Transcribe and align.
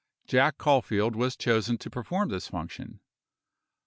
Jack 0.25 0.57
Caulfield 0.57 1.15
was 1.15 1.35
chosen 1.37 1.77
to 1.77 1.87
perform 1.87 2.29
this 2.29 2.47
function. 2.47 3.01